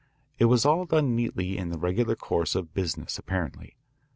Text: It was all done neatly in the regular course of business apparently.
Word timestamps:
It 0.39 0.45
was 0.45 0.65
all 0.65 0.85
done 0.85 1.15
neatly 1.15 1.55
in 1.59 1.69
the 1.69 1.77
regular 1.77 2.15
course 2.15 2.55
of 2.55 2.73
business 2.73 3.19
apparently. 3.19 3.75